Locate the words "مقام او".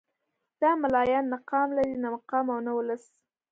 2.15-2.59